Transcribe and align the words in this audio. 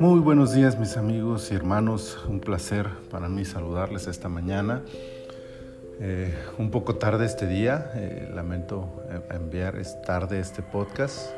Muy 0.00 0.20
buenos 0.20 0.54
días 0.54 0.78
mis 0.78 0.96
amigos 0.96 1.50
y 1.50 1.54
hermanos, 1.54 2.18
un 2.28 2.40
placer 2.40 2.88
para 3.10 3.28
mí 3.28 3.44
saludarles 3.44 4.06
esta 4.06 4.28
mañana. 4.28 4.82
Eh, 6.00 6.34
un 6.58 6.70
poco 6.70 6.96
tarde 6.96 7.26
este 7.26 7.46
día, 7.46 7.90
eh, 7.94 8.28
lamento 8.32 9.04
eh, 9.10 9.20
enviar 9.34 9.80
tarde 10.06 10.38
este 10.40 10.62
podcast, 10.62 11.30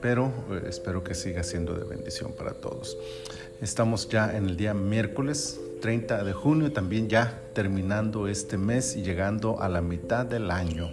pero 0.00 0.32
espero 0.66 1.02
que 1.02 1.14
siga 1.14 1.42
siendo 1.42 1.74
de 1.74 1.84
bendición 1.84 2.32
para 2.32 2.52
todos. 2.52 2.96
Estamos 3.60 4.08
ya 4.08 4.36
en 4.36 4.46
el 4.46 4.56
día 4.56 4.74
miércoles 4.74 5.60
30 5.80 6.24
de 6.24 6.32
junio, 6.32 6.72
también 6.72 7.08
ya 7.08 7.40
terminando 7.54 8.28
este 8.28 8.58
mes 8.58 8.96
y 8.96 9.02
llegando 9.02 9.60
a 9.60 9.68
la 9.68 9.82
mitad 9.82 10.26
del 10.26 10.50
año. 10.50 10.90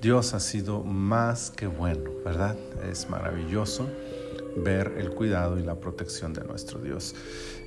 Dios 0.00 0.34
ha 0.34 0.40
sido 0.40 0.82
más 0.82 1.50
que 1.50 1.66
bueno, 1.66 2.10
¿verdad? 2.24 2.56
Es 2.90 3.08
maravilloso 3.08 3.88
ver 4.56 4.94
el 4.98 5.10
cuidado 5.10 5.58
y 5.58 5.62
la 5.62 5.76
protección 5.76 6.32
de 6.32 6.44
nuestro 6.44 6.78
Dios. 6.80 7.14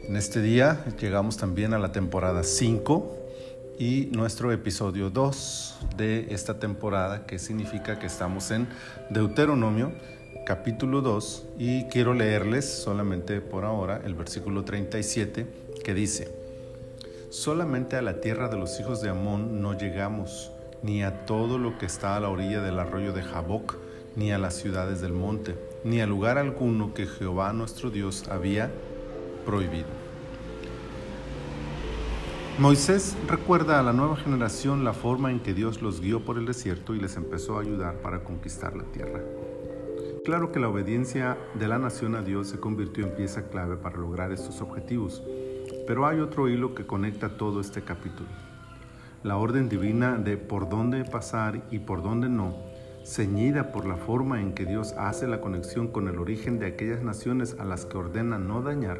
En 0.07 0.15
este 0.15 0.41
día 0.41 0.85
llegamos 0.99 1.37
también 1.37 1.73
a 1.73 1.79
la 1.79 1.91
temporada 1.91 2.43
5 2.43 3.17
y 3.79 4.09
nuestro 4.11 4.51
episodio 4.51 5.09
2 5.09 5.79
de 5.97 6.27
esta 6.29 6.59
temporada, 6.59 7.25
que 7.25 7.39
significa 7.39 7.99
que 7.99 8.07
estamos 8.07 8.51
en 8.51 8.67
Deuteronomio 9.09 9.91
capítulo 10.47 11.01
2 11.01 11.45
y 11.59 11.83
quiero 11.89 12.13
leerles 12.13 12.63
solamente 12.65 13.41
por 13.41 13.65
ahora 13.65 14.01
el 14.05 14.15
versículo 14.15 14.63
37 14.63 15.45
que 15.83 15.93
dice, 15.93 16.31
solamente 17.29 17.97
a 17.97 18.01
la 18.01 18.21
tierra 18.21 18.47
de 18.47 18.55
los 18.57 18.79
hijos 18.79 19.01
de 19.01 19.09
Amón 19.09 19.61
no 19.61 19.77
llegamos, 19.77 20.51
ni 20.83 21.03
a 21.03 21.25
todo 21.25 21.57
lo 21.57 21.77
que 21.77 21.85
está 21.85 22.15
a 22.15 22.19
la 22.19 22.29
orilla 22.29 22.61
del 22.61 22.79
arroyo 22.79 23.13
de 23.13 23.23
Jaboc, 23.23 23.77
ni 24.15 24.31
a 24.31 24.37
las 24.37 24.55
ciudades 24.55 25.01
del 25.01 25.13
monte 25.13 25.55
ni 25.83 26.01
a 26.01 26.07
lugar 26.07 26.37
alguno 26.37 26.93
que 26.93 27.05
Jehová 27.05 27.53
nuestro 27.53 27.89
Dios 27.89 28.27
había 28.29 28.71
prohibido. 29.45 29.87
Moisés 32.59 33.15
recuerda 33.27 33.79
a 33.79 33.83
la 33.83 33.93
nueva 33.93 34.17
generación 34.17 34.83
la 34.83 34.93
forma 34.93 35.31
en 35.31 35.39
que 35.39 35.53
Dios 35.53 35.81
los 35.81 36.01
guió 36.01 36.25
por 36.25 36.37
el 36.37 36.45
desierto 36.45 36.95
y 36.95 36.99
les 36.99 37.15
empezó 37.15 37.57
a 37.57 37.61
ayudar 37.61 38.01
para 38.01 38.23
conquistar 38.23 38.75
la 38.75 38.83
tierra. 38.85 39.21
Claro 40.25 40.51
que 40.51 40.59
la 40.59 40.67
obediencia 40.67 41.37
de 41.53 41.67
la 41.67 41.77
nación 41.77 42.15
a 42.15 42.21
Dios 42.21 42.49
se 42.49 42.59
convirtió 42.59 43.05
en 43.05 43.15
pieza 43.15 43.47
clave 43.47 43.77
para 43.77 43.97
lograr 43.97 44.33
estos 44.33 44.59
objetivos, 44.59 45.23
pero 45.87 46.05
hay 46.05 46.19
otro 46.19 46.49
hilo 46.49 46.75
que 46.75 46.85
conecta 46.85 47.37
todo 47.37 47.61
este 47.61 47.81
capítulo. 47.83 48.46
La 49.23 49.37
orden 49.37 49.69
divina 49.69 50.17
de 50.17 50.37
por 50.37 50.69
dónde 50.69 51.03
pasar 51.03 51.61
y 51.71 51.79
por 51.79 52.01
dónde 52.03 52.29
no 52.29 52.67
ceñida 53.07 53.71
por 53.71 53.85
la 53.85 53.95
forma 53.95 54.41
en 54.41 54.53
que 54.53 54.65
Dios 54.65 54.93
hace 54.97 55.27
la 55.27 55.39
conexión 55.39 55.87
con 55.87 56.09
el 56.09 56.19
origen 56.19 56.59
de 56.59 56.65
aquellas 56.65 57.01
naciones 57.01 57.55
a 57.57 57.63
las 57.63 57.85
que 57.85 57.97
ordena 57.97 58.37
no 58.37 58.61
dañar, 58.61 58.99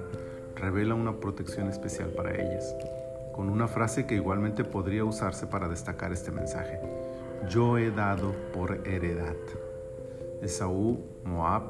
revela 0.56 0.96
una 0.96 1.18
protección 1.18 1.68
especial 1.68 2.12
para 2.12 2.34
ellas, 2.34 2.74
con 3.36 3.50
una 3.50 3.68
frase 3.68 4.06
que 4.06 4.16
igualmente 4.16 4.64
podría 4.64 5.04
usarse 5.04 5.46
para 5.46 5.68
destacar 5.68 6.14
este 6.14 6.32
mensaje. 6.32 6.80
Yo 7.50 7.78
he 7.78 7.92
dado 7.92 8.34
por 8.54 8.88
heredad. 8.88 9.36
Esaú, 10.42 11.04
Moab 11.26 11.64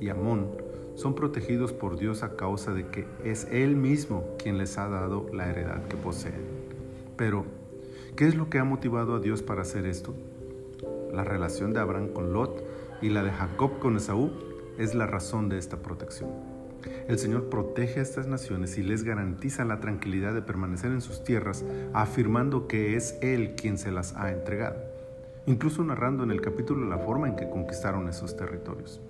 y 0.00 0.08
Amón 0.08 0.48
son 0.94 1.14
protegidos 1.14 1.74
por 1.74 1.98
Dios 1.98 2.22
a 2.22 2.36
causa 2.36 2.72
de 2.72 2.86
que 2.86 3.06
es 3.22 3.46
Él 3.50 3.76
mismo 3.76 4.24
quien 4.38 4.56
les 4.56 4.78
ha 4.78 4.88
dado 4.88 5.26
la 5.30 5.50
heredad 5.50 5.82
que 5.88 5.96
poseen. 5.98 6.40
Pero, 7.16 7.44
¿qué 8.16 8.26
es 8.26 8.34
lo 8.34 8.50
que 8.50 8.58
ha 8.58 8.64
motivado 8.64 9.14
a 9.14 9.20
Dios 9.20 9.42
para 9.42 9.62
hacer 9.62 9.86
esto? 9.86 10.14
La 11.12 11.24
relación 11.24 11.72
de 11.72 11.80
Abraham 11.80 12.08
con 12.08 12.32
Lot 12.32 12.64
y 13.00 13.08
la 13.08 13.22
de 13.22 13.30
Jacob 13.30 13.78
con 13.78 13.96
Esaú 13.96 14.30
es 14.78 14.94
la 14.94 15.06
razón 15.06 15.48
de 15.48 15.58
esta 15.58 15.78
protección. 15.78 16.30
El 17.08 17.18
Señor 17.18 17.48
protege 17.48 18.00
a 18.00 18.02
estas 18.02 18.26
naciones 18.26 18.76
y 18.78 18.82
les 18.82 19.04
garantiza 19.04 19.64
la 19.64 19.80
tranquilidad 19.80 20.34
de 20.34 20.42
permanecer 20.42 20.90
en 20.90 21.00
sus 21.00 21.22
tierras, 21.22 21.64
afirmando 21.92 22.66
que 22.66 22.96
es 22.96 23.18
Él 23.22 23.54
quien 23.54 23.78
se 23.78 23.92
las 23.92 24.16
ha 24.16 24.32
entregado, 24.32 24.76
incluso 25.46 25.84
narrando 25.84 26.24
en 26.24 26.30
el 26.30 26.40
capítulo 26.40 26.86
la 26.86 26.98
forma 26.98 27.28
en 27.28 27.36
que 27.36 27.48
conquistaron 27.48 28.08
esos 28.08 28.36
territorios. 28.36 29.00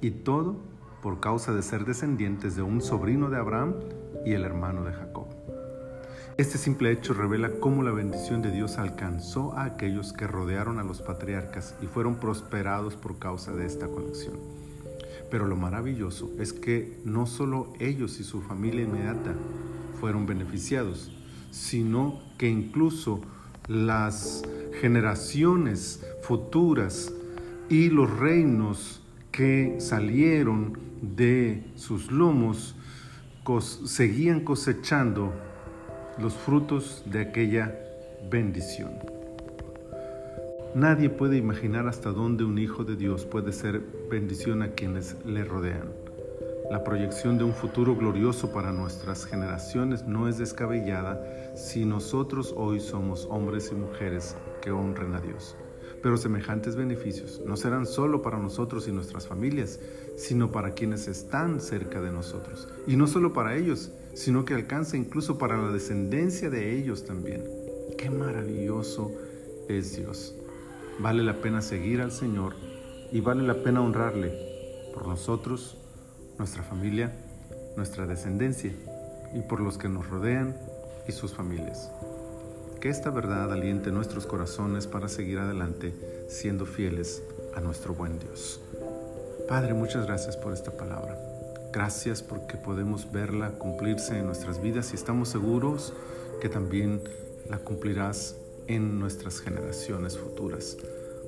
Y 0.00 0.10
todo 0.10 0.56
por 1.02 1.20
causa 1.20 1.52
de 1.52 1.62
ser 1.62 1.84
descendientes 1.84 2.56
de 2.56 2.62
un 2.62 2.80
sobrino 2.80 3.30
de 3.30 3.38
Abraham 3.38 3.74
y 4.24 4.32
el 4.32 4.44
hermano 4.44 4.84
de 4.84 4.92
Jacob. 4.92 5.35
Este 6.38 6.58
simple 6.58 6.92
hecho 6.92 7.14
revela 7.14 7.50
cómo 7.60 7.82
la 7.82 7.92
bendición 7.92 8.42
de 8.42 8.50
Dios 8.50 8.76
alcanzó 8.76 9.54
a 9.54 9.64
aquellos 9.64 10.12
que 10.12 10.26
rodearon 10.26 10.78
a 10.78 10.84
los 10.84 11.00
patriarcas 11.00 11.74
y 11.80 11.86
fueron 11.86 12.16
prosperados 12.16 12.94
por 12.94 13.18
causa 13.18 13.54
de 13.54 13.64
esta 13.64 13.88
conexión. 13.88 14.34
Pero 15.30 15.46
lo 15.46 15.56
maravilloso 15.56 16.30
es 16.38 16.52
que 16.52 17.00
no 17.06 17.24
solo 17.24 17.72
ellos 17.80 18.20
y 18.20 18.24
su 18.24 18.42
familia 18.42 18.82
inmediata 18.82 19.32
fueron 19.98 20.26
beneficiados, 20.26 21.10
sino 21.50 22.20
que 22.36 22.50
incluso 22.50 23.22
las 23.66 24.42
generaciones 24.82 26.04
futuras 26.20 27.14
y 27.70 27.88
los 27.88 28.14
reinos 28.14 29.00
que 29.32 29.76
salieron 29.78 30.78
de 31.00 31.64
sus 31.76 32.12
lomos 32.12 32.76
seguían 33.86 34.40
cosechando 34.40 35.32
los 36.18 36.34
frutos 36.34 37.02
de 37.06 37.20
aquella 37.20 37.74
bendición. 38.30 38.98
Nadie 40.74 41.08
puede 41.10 41.36
imaginar 41.36 41.88
hasta 41.88 42.10
dónde 42.10 42.44
un 42.44 42.58
hijo 42.58 42.84
de 42.84 42.96
Dios 42.96 43.24
puede 43.24 43.52
ser 43.52 43.80
bendición 44.10 44.62
a 44.62 44.72
quienes 44.72 45.16
le 45.24 45.44
rodean. 45.44 45.88
La 46.70 46.82
proyección 46.82 47.38
de 47.38 47.44
un 47.44 47.54
futuro 47.54 47.94
glorioso 47.94 48.52
para 48.52 48.72
nuestras 48.72 49.24
generaciones 49.24 50.04
no 50.04 50.28
es 50.28 50.36
descabellada 50.36 51.54
si 51.54 51.84
nosotros 51.84 52.52
hoy 52.56 52.80
somos 52.80 53.26
hombres 53.30 53.70
y 53.72 53.74
mujeres 53.74 54.36
que 54.60 54.72
honren 54.72 55.14
a 55.14 55.20
Dios. 55.20 55.56
Pero 56.06 56.18
semejantes 56.18 56.76
beneficios 56.76 57.42
no 57.44 57.56
serán 57.56 57.84
solo 57.84 58.22
para 58.22 58.38
nosotros 58.38 58.86
y 58.86 58.92
nuestras 58.92 59.26
familias, 59.26 59.80
sino 60.16 60.52
para 60.52 60.70
quienes 60.70 61.08
están 61.08 61.60
cerca 61.60 62.00
de 62.00 62.12
nosotros. 62.12 62.68
Y 62.86 62.94
no 62.94 63.08
solo 63.08 63.32
para 63.32 63.56
ellos, 63.56 63.90
sino 64.14 64.44
que 64.44 64.54
alcanza 64.54 64.96
incluso 64.96 65.36
para 65.36 65.60
la 65.60 65.72
descendencia 65.72 66.48
de 66.48 66.78
ellos 66.78 67.06
también. 67.06 67.42
Qué 67.98 68.08
maravilloso 68.08 69.10
es 69.68 69.96
Dios. 69.96 70.36
Vale 71.00 71.24
la 71.24 71.40
pena 71.40 71.60
seguir 71.60 72.00
al 72.00 72.12
Señor 72.12 72.54
y 73.10 73.20
vale 73.20 73.42
la 73.42 73.64
pena 73.64 73.82
honrarle 73.82 74.32
por 74.94 75.08
nosotros, 75.08 75.76
nuestra 76.38 76.62
familia, 76.62 77.16
nuestra 77.76 78.06
descendencia 78.06 78.72
y 79.34 79.40
por 79.40 79.58
los 79.58 79.76
que 79.76 79.88
nos 79.88 80.08
rodean 80.08 80.56
y 81.08 81.10
sus 81.10 81.34
familias. 81.34 81.90
Que 82.80 82.88
esta 82.90 83.10
verdad 83.10 83.52
aliente 83.52 83.90
nuestros 83.90 84.26
corazones 84.26 84.86
para 84.86 85.08
seguir 85.08 85.38
adelante 85.38 85.94
siendo 86.28 86.66
fieles 86.66 87.22
a 87.54 87.60
nuestro 87.60 87.94
buen 87.94 88.18
Dios. 88.18 88.60
Padre, 89.48 89.74
muchas 89.74 90.06
gracias 90.06 90.36
por 90.36 90.52
esta 90.52 90.70
palabra. 90.70 91.18
Gracias 91.72 92.22
porque 92.22 92.56
podemos 92.56 93.10
verla 93.12 93.52
cumplirse 93.52 94.18
en 94.18 94.26
nuestras 94.26 94.62
vidas 94.62 94.92
y 94.92 94.96
estamos 94.96 95.28
seguros 95.28 95.92
que 96.40 96.48
también 96.48 97.02
la 97.48 97.58
cumplirás 97.58 98.36
en 98.66 98.98
nuestras 98.98 99.40
generaciones 99.40 100.18
futuras. 100.18 100.76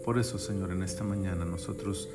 Por 0.04 0.18
eso, 0.18 0.38
Señor, 0.38 0.72
en 0.72 0.82
esta 0.82 1.04
mañana 1.04 1.44
nosotros 1.44 2.08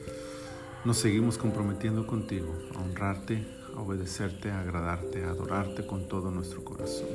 nos 0.85 0.97
seguimos 0.97 1.38
comprometiendo 1.38 2.05
contigo 2.05 2.53
a 2.75 2.81
honrarte, 2.81 3.45
a 3.75 3.81
obedecerte, 3.81 4.51
a 4.51 4.61
agradarte, 4.61 5.23
a 5.23 5.29
adorarte 5.29 5.85
con 5.85 6.07
todo 6.07 6.29
nuestro 6.29 6.63
corazón. 6.63 7.07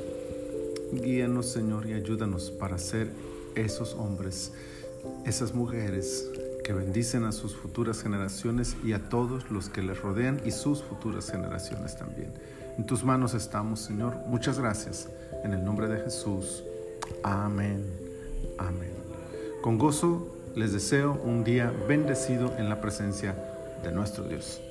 Guíanos, 0.91 1.47
Señor, 1.47 1.87
y 1.87 1.93
ayúdanos 1.93 2.51
para 2.51 2.77
ser 2.77 3.09
esos 3.55 3.93
hombres, 3.93 4.51
esas 5.25 5.53
mujeres 5.53 6.29
que 6.63 6.73
bendicen 6.73 7.23
a 7.23 7.31
sus 7.31 7.55
futuras 7.55 8.01
generaciones 8.01 8.75
y 8.83 8.93
a 8.93 9.09
todos 9.09 9.49
los 9.49 9.69
que 9.69 9.81
les 9.81 10.01
rodean 10.01 10.41
y 10.45 10.51
sus 10.51 10.83
futuras 10.83 11.31
generaciones 11.31 11.97
también. 11.97 12.33
En 12.77 12.85
tus 12.85 13.03
manos 13.03 13.33
estamos, 13.33 13.81
Señor. 13.81 14.15
Muchas 14.27 14.59
gracias. 14.59 15.09
En 15.43 15.53
el 15.53 15.63
nombre 15.63 15.87
de 15.87 15.99
Jesús. 16.01 16.63
Amén. 17.23 17.83
Amén. 18.57 18.93
Con 19.61 19.77
gozo 19.77 20.27
les 20.55 20.73
deseo 20.73 21.19
un 21.23 21.43
día 21.43 21.73
bendecido 21.87 22.55
en 22.57 22.69
la 22.69 22.81
presencia 22.81 23.35
de 23.83 23.91
nuestro 23.91 24.23
Dios. 24.23 24.61